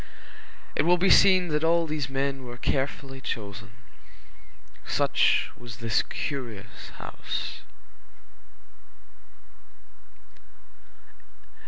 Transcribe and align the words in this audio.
It 0.75 0.81
will 0.81 0.97
be 0.97 1.11
seen 1.11 1.49
that 1.49 1.63
all 1.63 1.85
these 1.85 2.09
men 2.09 2.43
were 2.43 2.57
carefully 2.57 3.21
chosen. 3.21 3.69
Such 4.83 5.51
was 5.55 5.77
this 5.77 6.01
curious 6.01 6.89
house. 6.97 7.59